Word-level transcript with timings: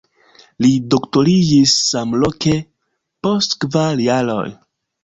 Li 0.65 0.69
doktoriĝis 0.93 1.75
samloke 1.91 2.57
post 3.29 3.59
kvar 3.67 4.05
jaroj. 4.11 4.47